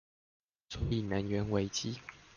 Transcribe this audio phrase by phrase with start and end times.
[0.67, 1.99] 所以能源危機